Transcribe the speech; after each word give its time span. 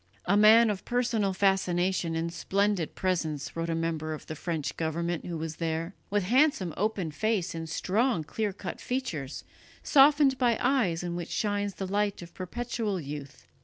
"A 0.25 0.35
man 0.35 0.71
of 0.71 0.83
personal 0.83 1.31
fascination 1.31 2.15
and 2.15 2.33
splendid 2.33 2.95
presence," 2.95 3.55
wrote 3.55 3.69
a 3.69 3.75
member 3.75 4.15
of 4.15 4.25
the 4.25 4.35
French 4.35 4.75
government 4.75 5.27
who 5.27 5.37
was 5.37 5.57
there, 5.57 5.93
"with 6.09 6.23
handsome 6.23 6.73
open 6.75 7.11
face 7.11 7.53
and 7.53 7.69
strong 7.69 8.23
clear 8.23 8.51
cut 8.51 8.81
features, 8.81 9.43
softened 9.83 10.39
by 10.39 10.57
eyes 10.59 11.03
in 11.03 11.15
which 11.15 11.29
shines 11.29 11.75
the 11.75 11.85
light 11.85 12.23
of 12.23 12.33
perpetual 12.33 12.99
youth. 12.99 13.45